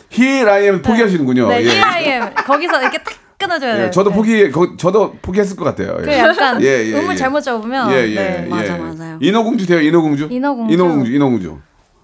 [0.08, 1.48] 히라이엠 포기하시는군요.
[1.48, 1.68] 네, 예.
[1.68, 2.34] Here I am.
[2.34, 2.98] 거기서 이렇게
[3.38, 3.86] 딱 끊어줘야 돼요.
[3.86, 4.16] 예, 저도 네.
[4.16, 5.96] 포기, 거, 저도 포기했을 것 같아요.
[6.00, 6.02] 예.
[6.02, 7.16] 그 약간 예, 예, 음을 예.
[7.16, 8.44] 잘못 잡으면 예, 예, 네.
[8.44, 8.48] 예.
[8.48, 9.18] 맞아, 맞아요.
[9.20, 10.28] 인어공주 돼요, 인어공주?
[10.30, 10.74] 인어공주.
[10.74, 11.58] 인어공주, 인어공주.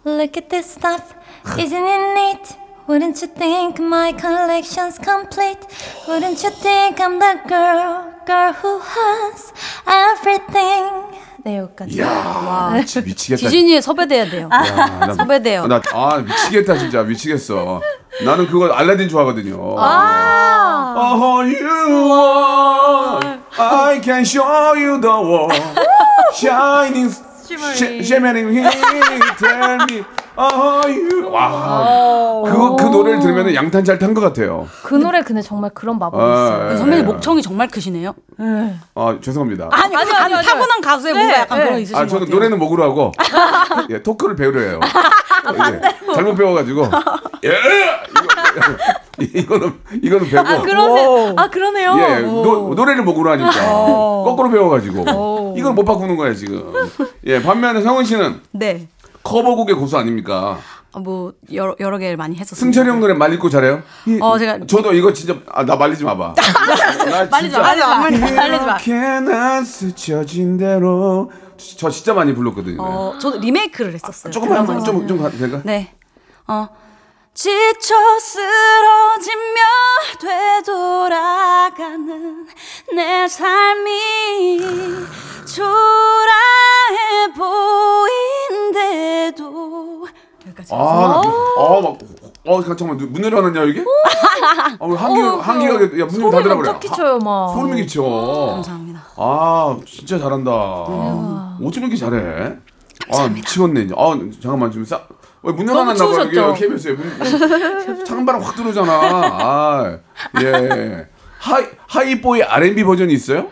[0.07, 1.15] Look at this stuff,
[1.59, 2.57] isn't it neat?
[2.87, 5.65] Wouldn't you think my collection's complete?
[6.07, 9.53] Wouldn't you think I'm the girl, girl who has
[9.89, 11.17] everything?
[11.45, 11.97] 네, 여기까지.
[11.97, 13.39] 이야, 진짜 미치겠다.
[13.41, 14.49] 지진이에 섭외돼야 돼요.
[14.51, 15.67] 야, 나, 섭외돼요.
[15.67, 17.03] 나, 아, 미치겠다, 진짜.
[17.03, 17.83] 미치겠어.
[18.25, 19.77] 나는 그거 알라딘 좋아하거든요.
[19.79, 23.39] 아, Oh, you are.
[23.59, 25.53] I can show you the world.
[26.35, 28.71] Shining, sh- shimmering here.
[29.39, 30.05] Tell me.
[30.37, 31.31] Oh.
[31.31, 32.43] 와.
[32.45, 34.67] 그, 그 노래를 들으면 양탄 잘 탄 것 같아요.
[34.83, 36.73] 그 노래 근데 정말 그런 마법이 아, 있어요.
[36.73, 36.77] 예.
[36.77, 38.15] 선배님 목청이 정말 크시네요.
[38.95, 39.69] 아, 죄송합니다.
[39.71, 40.47] 아니, 아니, 아니, 아니.
[40.47, 41.65] 타고난 가수에 뭔가 약간 네.
[41.65, 42.35] 그런 거 있으신 아, 것 저는 같아요.
[42.37, 43.13] 노래는 목으로 하고,
[43.91, 44.81] 예, 토크를 배우려 해요.
[44.83, 46.83] 예, 잘못 배워가지고,
[47.45, 47.53] 예!
[49.21, 50.49] 이거, 이거는, 이거는 배우고.
[50.49, 51.35] 아, 그러세요.
[51.37, 51.97] 아, 그러네요.
[51.99, 53.51] 예, 노, 노래를 목으로 하니까.
[53.51, 55.55] 거꾸로 배워가지고.
[55.57, 56.73] 이걸 못 바꾸는 거야, 지금.
[57.27, 58.89] 예, 반면에 성은 씨는 네.
[59.35, 60.59] 커버곡의 고수 아닙니까?
[60.93, 62.61] 어, 뭐 여러 여러 개를 많이 했었어요.
[62.61, 63.83] 승철이 형 노래 말리고 잘해요?
[64.07, 66.35] 이- 어, 제가- 저도 이거 진짜, 아, 나 말리지 마봐.
[67.11, 68.73] 나 말리지 마, 말리지 마, 말리지 마, 말리지 마.
[68.77, 71.33] 이렇게 난 스쳐진 대로.
[71.57, 72.77] 저 진짜 많이 불렀거든요.
[72.81, 74.31] 어, 저도 리메이크를 했었어요.
[74.33, 74.85] 조금만, 드라마에서.
[74.85, 75.61] 좀, 좀 가도 될까?
[75.65, 75.93] 네.
[76.47, 76.69] 어.
[77.35, 79.61] 지쳐 쓰러지며
[80.65, 82.47] 되돌아가는
[82.95, 84.61] 내 삶이
[85.45, 87.33] 초라해
[88.63, 90.07] 보인데도
[90.47, 90.73] 여기까지.
[90.75, 91.99] 아, 나, 어, 막,
[92.47, 93.85] 어, 잠깐만, 문 열어놨냐, 이게?
[94.79, 96.71] 아, 왜 한기, 한기가, 야, 문을 닫으라 그래.
[96.71, 97.53] 막 끼쳐요, 막.
[97.53, 98.03] 소름이 끼쳐.
[98.55, 99.03] 감사합니다.
[99.17, 100.51] 아, 진짜 잘한다.
[100.53, 102.59] 어쩜 이렇게 잘해?
[103.13, 103.95] 아, 미치겠네, 이제.
[103.99, 105.03] 아, 잠깐만, 좀 싸.
[105.45, 106.55] 왜 문 열어놨나 봐, 여기 추우셨죠?
[106.55, 106.93] KBS에.
[106.93, 108.93] 문, 찬바람 확 들어오잖아.
[108.93, 109.99] 아,
[110.43, 111.07] 예.
[111.39, 113.51] Hype, Hype Boy R&B 버전이 있어요?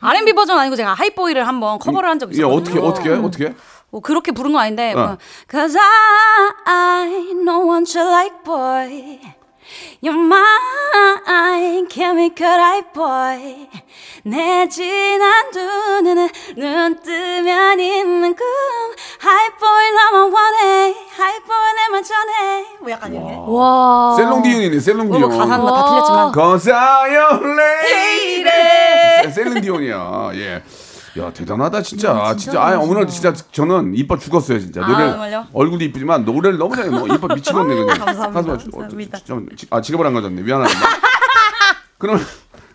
[0.00, 2.52] R&B 버전 아니고 제가 Hype Boy를 한번 커버를 한 적이 예, 있어요.
[2.54, 3.14] 어떻게, 어떻게, 해?
[3.14, 3.46] 어떻게?
[3.46, 3.54] 해?
[3.90, 4.96] 뭐 그렇게 부른 거 아닌데 어.
[4.96, 5.18] 뭐,
[5.50, 7.08] Cause I, I
[7.44, 9.20] don't want you like boy
[10.02, 13.68] You're mine chemical right boy
[14.24, 15.60] 내 진한 두
[16.02, 18.44] 눈은 눈 뜨면 있는 꿈
[19.22, 24.14] High boy 나만 원해 High boy 내만 전해 뭐 약간 이렇게 와.
[24.16, 25.20] 셀롱디온이네, 셀롱디온.
[25.20, 29.32] 뭐 가사는 다 틀렸지만 Cause I am lady.
[29.32, 30.30] 셀린디온이야.
[30.34, 30.62] 예.
[31.18, 32.34] 야 대단하다 진짜.
[32.36, 32.62] 진짜.
[32.62, 34.80] 아 오늘 진짜 저는 이뻐 죽었어요 진짜.
[34.80, 35.46] 노래 정말요?
[35.52, 36.88] 얼굴이 이쁘지만 노래를 너무 잘해.
[36.90, 37.98] 뭐 이뻐 미치겠네 그냥.
[37.98, 38.52] 감사합니다.
[38.52, 39.18] 어, 감사합니다.
[39.24, 40.42] 좀, 아 지갑을 안 가졌네.
[40.42, 40.80] 미안합니다.
[41.98, 42.18] 그럼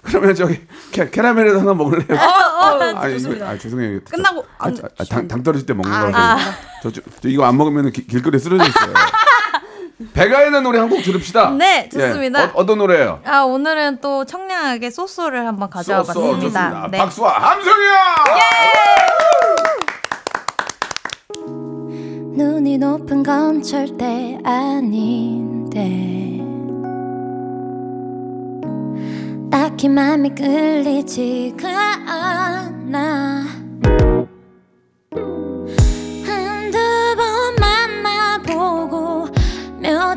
[0.04, 2.18] 그러면 저기 캐, 캐러멜에도 하나 먹을래요?
[2.20, 4.00] 아, 이거, 아 죄송해요.
[4.06, 6.52] 저- 끝나고 아, 안- 아, 당, 당 떨어질 때 먹는 아, 거라서
[6.84, 8.94] 저, 저, 저 이거 안 먹으면 길거리에 쓰러져 있어요.
[10.14, 11.52] 배가 있는 노래 한 곡 들읍시다.
[11.52, 12.42] 네, 좋습니다.
[12.42, 13.20] 예, 어, 어떤 노래예요?
[13.26, 16.70] 아, 오늘은 또 청량하게 소소를 한번 가져와 쏘, 쏘, 봤습니다.
[16.70, 16.88] 좋습니다.
[16.92, 16.98] 네.
[17.00, 18.16] 박수와 함성이야.
[22.36, 25.82] 눈이 높은 건 절대 아닌데
[29.50, 31.68] 딱히 맘이 끌리지가
[32.08, 33.46] 않아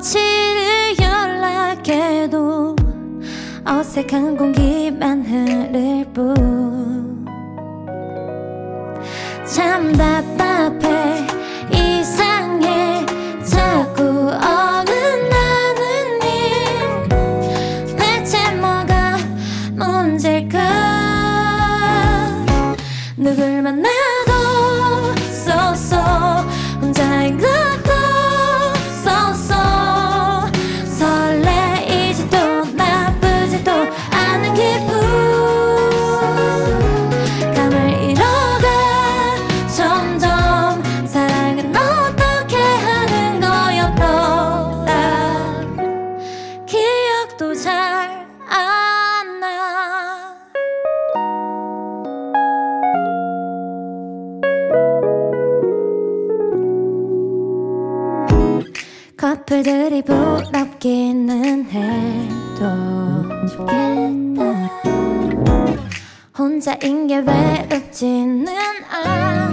[0.00, 2.74] 며칠을 연락해도
[3.66, 7.26] 어색한 공기만 흐를 뿐.
[9.44, 11.19] 참 답답해
[66.60, 68.46] 혼자인 게 외롭지는
[68.90, 69.49] 않아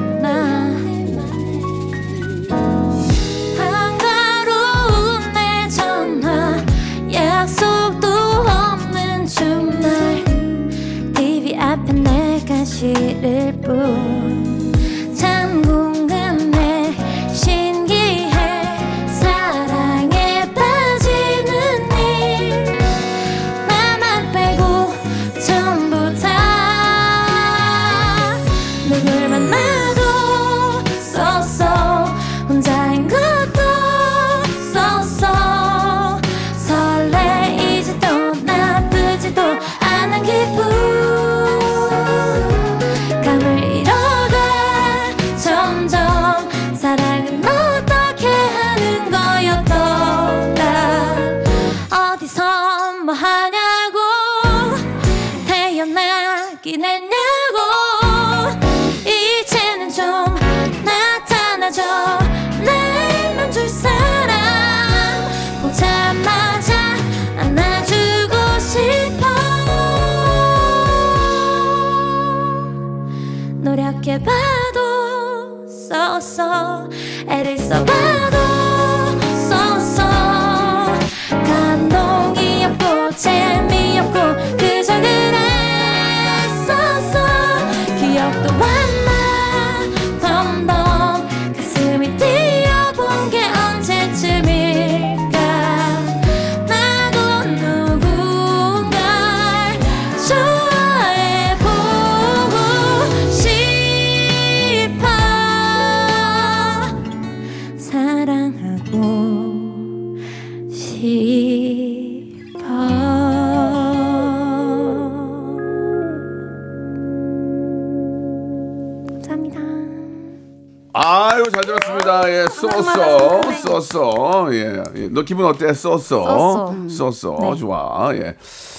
[125.17, 125.73] 너 기분 어때?
[125.73, 128.11] 쏘쏘 쏘쏘 좋아.
[128.13, 128.35] 예.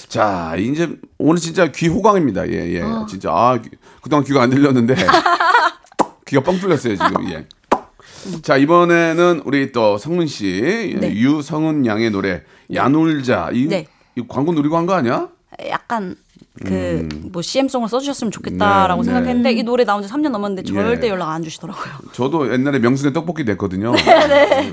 [0.06, 2.48] 자 이제 오늘 진짜 귀 호강입니다.
[2.48, 2.82] 예, 예.
[3.08, 3.70] 진짜 아 귀-
[4.00, 4.94] 그동안 귀가 안 들렸는데
[6.26, 7.28] 귀가 뻥 뚫렸어요 지금.
[7.32, 7.44] 예.
[8.42, 11.12] 자 이번에는 우리 또 성문 씨 예, 네.
[11.12, 13.86] 유성은 양의 노래 야놀자 이, 네.
[14.14, 15.26] 이 광고 노리고 한 거 아니야?
[15.68, 16.14] 약간
[16.64, 19.04] 그뭐 CM송을 써주셨으면 좋겠다라고 음.
[19.06, 21.10] 네, 생각했는데 이 노래 나온 지 3년 넘었는데 절대 예.
[21.10, 21.94] 연락 안 주시더라고요.
[22.12, 23.90] 저도 옛날에 명순의 떡볶이 됐거든요.
[23.98, 24.72] 네,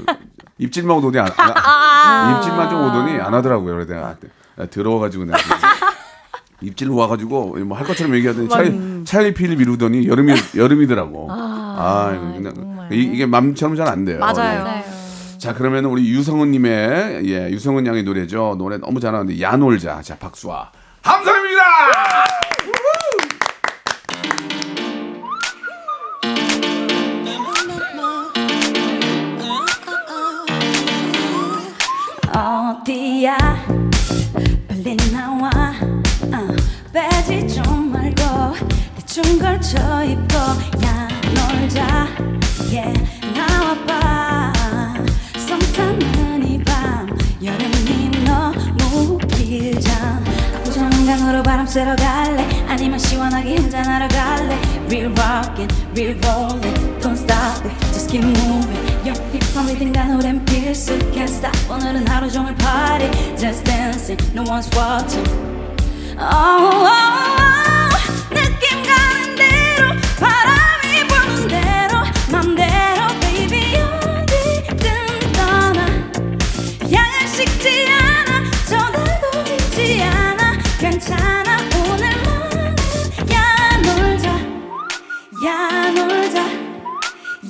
[0.57, 3.73] 입질만 오더니 안, 안- 입질만 좀 오더니 안 하더라고요.
[3.75, 4.15] 그래서 내가
[4.57, 5.37] 아, 더러워가지고 내가
[6.61, 11.27] 입질 와가지고 뭐 할 것처럼 얘기하더니 차일 차일피일 미루더니 여름이 여름이더라고.
[11.29, 14.19] 아, 이거 그냥 이- 이게 맘처럼 잘 안 돼요.
[14.19, 14.65] 맞아요.
[14.67, 15.37] 예.
[15.37, 18.55] 자 그러면 우리 유성은님의 예 유성은 양의 노래죠.
[18.57, 20.01] 노래 너무 잘하는데 야놀자.
[20.01, 21.34] 자 박수와 함성
[33.25, 33.37] 어디야.
[34.67, 35.49] 빨리 나와.
[35.49, 36.55] 어,
[36.93, 38.53] 빼지 좀 말고
[38.97, 40.35] 대충 걸쳐 입고.
[40.85, 42.07] 야 놀자.
[42.69, 42.93] yeah
[43.33, 44.53] 나와봐.
[45.39, 50.23] 썸 타는 이밤 여름이 너무 길잖아.
[50.63, 52.47] 부정강으로 바람 쐬러 갈래?
[52.67, 59.16] 아니면 시원하게 한잔하러 갈래 Real rockin', real rollin' Don't stop it, just keep moving Your
[59.32, 64.68] hip hop 리듬과 노래는 필수 Can't stop 오늘은 하루 종일 party Just dancing, no one's
[64.76, 65.26] watching
[66.18, 67.53] oh, oh, oh.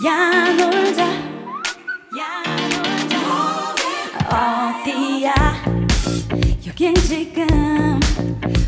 [0.05, 3.15] 야 놀자 야 놀자.
[4.29, 5.33] 어디야?
[6.67, 7.99] 여긴 지금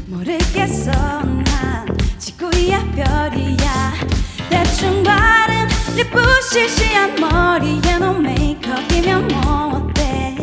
[0.07, 1.85] 모르겠어 난
[2.17, 3.93] 지구야 별이야.
[4.49, 10.35] 대충 바른 예쁘시 시한 머리에 no 메이크업이면 뭐 어때?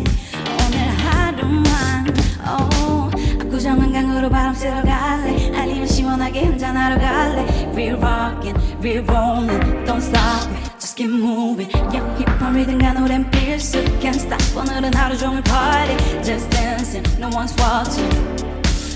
[0.47, 2.07] 오늘 하루만
[2.47, 5.51] oh, 압구정 한강으로 바람 쐬러 갈래?
[5.59, 7.43] 아니면 시원하게 한잔하러 갈래?
[7.73, 10.64] Real rockin', real rollin' Don't stop it,
[11.05, 17.05] keep moving Yeah, 힙합 리듬과 노래는 필수 Can't stop 오늘은 하루 종일 party Just dancing,
[17.19, 18.11] no one's watching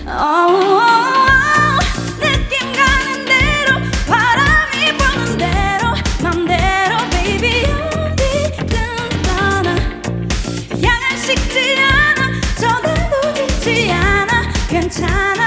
[0.06, 1.78] oh, oh, oh.
[2.20, 9.76] 느낌 가는 대로 바람이 부는 대로 맘대로 baby 어디든 떠나
[10.82, 15.46] 양을 식지 않아 저들도 듣지 않아 괜찮아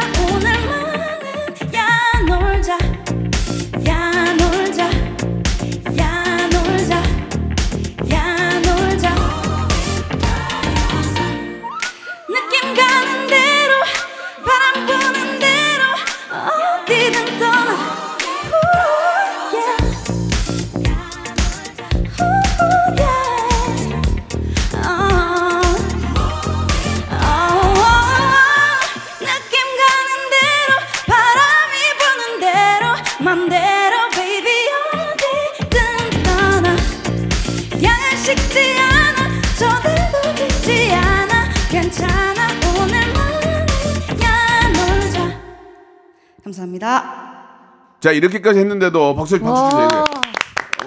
[48.01, 50.05] 자 이렇게까지 했는데도 박수 박수 주세요.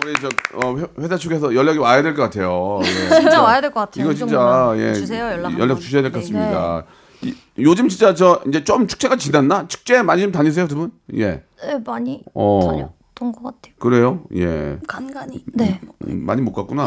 [0.03, 2.81] 우리 저 어, 회- 회사 측에서 연락이 와야 될 것 같아요.
[2.83, 2.85] 예,
[3.21, 4.05] 진짜 와야 될 것 같아요.
[4.05, 4.75] 이거 이 진짜.
[4.77, 5.81] 예, 주세요, 연락 연락.
[5.81, 6.33] 주셔야 될것 네.
[6.33, 6.85] 같습니다.
[7.23, 9.67] 이- 요즘 진짜 저 이제 좀 축제가 지났나?
[9.69, 10.91] 축제 많이 좀 다니세요 두 분?
[11.17, 11.45] 예.
[11.63, 12.61] 네, 많이 어.
[12.67, 13.75] 다녔던 것 같아요.
[13.79, 14.25] 그래요?
[14.37, 14.79] 예.
[14.89, 15.81] 간간히 네.
[16.09, 16.85] 음, 많이 못 갔구나.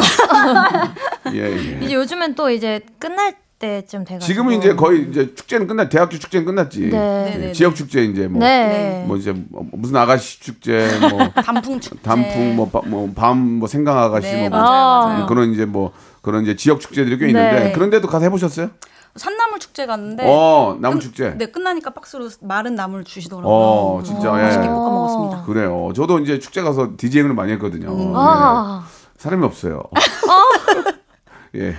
[1.34, 1.80] 예, 예.
[1.86, 4.25] 이제 요즘엔 또 이제 끝날 때쯤 돼가지고.
[4.27, 6.89] 지금은 이제 거의 이제 축제는 끝났 대학교 축제는 끝났지.
[6.89, 7.47] 네.
[7.49, 9.03] 예, 지역 축제 이제 뭐, 네.
[9.07, 11.97] 뭐 이제 뭐 무슨 아가씨 축제 뭐 단풍 축제.
[12.01, 15.25] 단풍 뭐뭐밤뭐 생강 아가씨 네, 뭐, 맞아요, 맞아요.
[15.25, 15.91] 그런 이제 뭐
[16.21, 17.71] 그런 이제 지역 축제들이 꽤 있는데 네.
[17.71, 18.69] 그런데도 가서 해보셨어요?
[19.15, 21.31] 산나물 축제 갔는데 어 나무 끝- 축제.
[21.35, 23.51] 네 끝나니까 박스로 마른 나물 주시더라고요.
[23.51, 24.43] 어 진짜 예.
[24.43, 25.43] 맛있게 볶아 먹었습니다.
[25.47, 25.91] 그래요.
[25.95, 27.87] 저도 이제 축제 가서 디제잉을 많이 했거든요.
[27.99, 28.11] 예.
[28.15, 28.85] 아,
[29.17, 29.81] 사람이 없어요.
[31.55, 31.75] 예.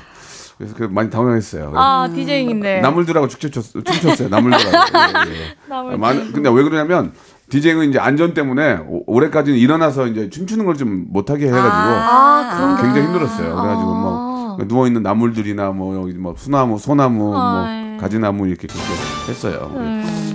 [0.58, 1.72] 그래서 그 많이 당황했어요.
[1.76, 2.80] 아 디제잉인데.
[2.80, 4.28] 나물들하고 춤췄어요.
[4.28, 5.30] 나물들하고.
[5.30, 5.36] 예, 예.
[5.68, 7.12] 나물 많은- 근데 왜 그러냐면
[7.48, 12.82] 디제잉은 이제 안전 때문에 오- 올해까지는 일어나서 이제 춤추는 걸 좀 못하게 해가지고 아 게.
[12.82, 13.54] 굉장히 힘들었어요.
[13.56, 17.64] 그래가지고 뭐 누워 있는 나물들이나 뭐 여기 뭐 수나무, 소나무, 뭐
[18.00, 18.82] 가지나무 이렇게 그렇게
[19.28, 19.72] 했어요.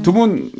[0.03, 0.51] 두분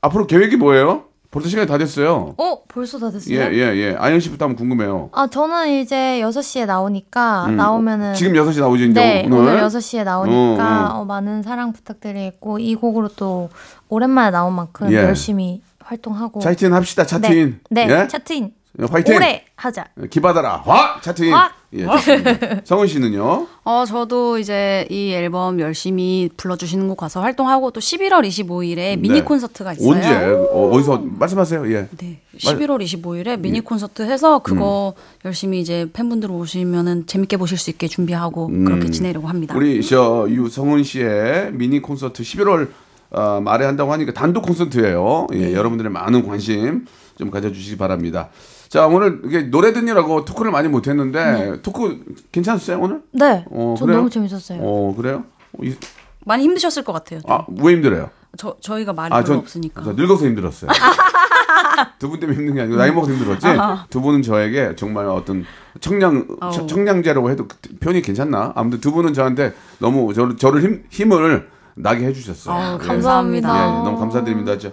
[0.00, 1.04] 앞으로 계획이 뭐예요?
[1.32, 2.34] 벌써 시간이 다 됐어요.
[2.36, 3.36] 어 벌써 다 됐어요?
[3.36, 3.96] 예, 예, 예.
[3.98, 5.08] 아연 씨부터 한번 궁금해요.
[5.12, 9.38] 아 저는 이제 6시에 나오니까 음, 나오면은 지금 6시 나오죠, 이제 네, 오늘.
[9.54, 11.00] 오늘 6시에 나오니까 어, 어.
[11.00, 13.48] 어, 많은 사랑 부탁드리고 이 곡으로 또
[13.88, 14.96] 오랜만에 나온 만큼 예.
[14.96, 17.60] 열심히 활동하고 차트인 합시다, 차트인.
[17.70, 17.86] 네, 예?
[17.86, 18.52] 네 차트인
[18.90, 19.16] 화이팅!
[19.16, 19.86] 오래 하자.
[20.10, 20.62] 기받아라.
[20.66, 21.00] 화!
[21.00, 21.32] 차트인.
[21.32, 21.50] 화!
[21.74, 22.60] 예, 좋습니다.
[22.64, 23.46] 성은 씨는요?
[23.64, 29.22] 어, 저도 이제 이 앨범 열심히 불러주시는 곳 가서 활동하고 또 11월 25일에 미니 네.
[29.22, 29.88] 콘서트가 있어요.
[29.90, 30.08] 언제?
[30.08, 31.72] 어, 어디서 말씀하세요.
[31.72, 31.88] 예.
[31.98, 34.94] 네, 11월 25일에 미니 콘서트 해서 그거
[35.24, 39.54] 열심히 이제 팬분들 오시면은 재밌게 보실 수 있게 준비하고 그렇게 지내려고 합니다.
[39.56, 42.68] 우리 저 유성은 씨의 미니 콘서트 11월
[43.10, 45.26] 어, 말에 한다고 하니까 단독 콘서트예요.
[45.34, 45.52] 예, 네.
[45.52, 46.86] 여러분들의 많은 관심
[47.18, 48.30] 좀 가져주시기 바랍니다.
[48.72, 52.02] 자 오늘 이게 노래 듣느라고 토크를 많이 못했는데 토크
[52.32, 53.02] 괜찮았어요 오늘?
[53.10, 53.98] 네, 어, 저 그래요?
[53.98, 54.60] 너무 재밌었어요.
[54.62, 55.24] 어 그래요?
[55.52, 55.76] 어, 이-
[56.24, 57.20] 많이 힘드셨을 것 같아요.
[57.28, 58.08] 아, 왜 힘들어요?
[58.38, 59.82] 저 저희가 말이 아, 별로 전 없으니까.
[59.82, 60.70] 저 늙어서 힘들었어요.
[61.98, 63.46] 두분 때문에 힘든 게 아니고 나이 먹어서 힘들었지.
[63.90, 65.44] 두 분은 저에게 정말 어떤
[65.80, 68.52] 청량 청- 청량제라고 해도 그 표현이 괜찮나?
[68.54, 72.54] 아무튼 두 분은 저한테 너무 저를 저를 힘, 힘을 나게 해주셨어요.
[72.54, 72.86] 아우, 예.
[72.86, 73.48] 감사합니다.
[73.54, 74.56] 예, 너무 감사드립니다.
[74.56, 74.70] 저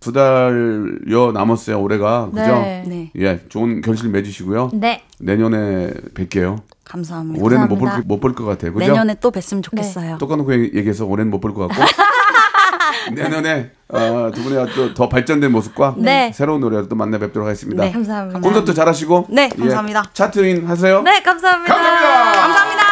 [0.00, 2.40] 두 달여 남았어요 올해가 그죠?
[2.46, 2.84] 네.
[2.86, 4.70] 네, 예, 좋은 결실 맺으시고요.
[4.74, 6.60] 네, 내년에 뵐게요.
[6.84, 7.42] 감사합니다.
[7.44, 8.14] 올해는 못볼 감사합니다.
[8.14, 8.72] 못볼것 같아요.
[8.72, 8.86] 그죠?
[8.86, 10.18] 내년에 또 뵀으면 좋겠어요.
[10.18, 11.82] 똑같놓고 얘기해서 올해는 못 볼 것 같고
[13.14, 16.30] 내년에 어, 두 분의 또 더 발전된 모습과 네.
[16.34, 17.82] 새로운 노래로 또 만나 뵙도록 하겠습니다.
[17.84, 17.90] 네.
[17.92, 18.40] 감사합니다.
[18.40, 20.04] 콘서트 잘하시고 네, 예, 감사합니다.
[20.12, 21.02] 차트인 하세요.
[21.02, 21.74] 네, 감사합니다.
[21.74, 22.32] 감사합니다.
[22.42, 22.86] 감사합니다.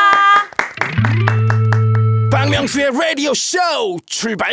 [2.31, 3.59] 박명수의 라디오 쇼
[4.07, 4.53] 출발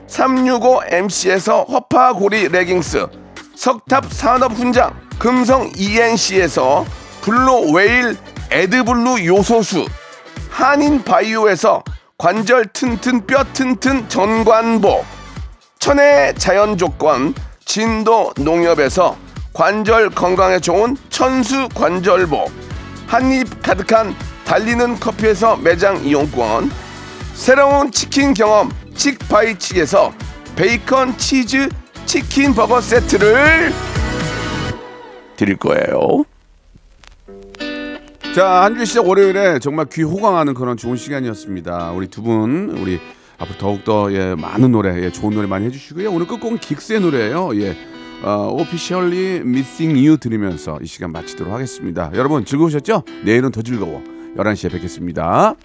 [0.11, 3.07] 365MC에서 허파고리 레깅스
[3.55, 6.85] 석탑 산업 훈장 금성 ENC에서
[7.21, 8.17] 블루 웨일
[8.51, 9.85] 에드블루 요소수
[10.49, 11.83] 한인 바이오에서
[12.17, 15.03] 관절 튼튼 뼈 튼튼 전관보
[15.79, 17.33] 천혜의 자연 조건
[17.63, 19.15] 진도 농협에서
[19.53, 22.45] 관절 건강에 좋은 천수 관절보
[23.07, 26.71] 한입 가득한 달리는 커피에서 매장 이용권
[27.33, 30.13] 새로운 치킨 경험 칙바이칙에서
[30.55, 31.69] 베이컨 치즈
[32.05, 33.71] 치킨 버거 세트를
[35.37, 36.25] 드릴 거예요.
[38.35, 41.91] 자, 한 주 시작 월요일에 정말 귀 호강하는 그런 좋은 시간이었습니다.
[41.91, 42.99] 우리 두 분, 우리
[43.37, 46.11] 앞으로 더욱더 예, 많은 노래, 예, 좋은 노래 많이 해주시고요.
[46.11, 47.59] 오늘 끝곡은 긱스의 노래예요.
[47.61, 47.75] 예.
[48.23, 52.11] 어, Officially Missing You 들으면서 이 시간 마치도록 하겠습니다.
[52.13, 53.03] 여러분 즐거우셨죠?
[53.25, 54.03] 내일은 더 즐거워.
[54.37, 55.55] 11시에 뵙겠습니다.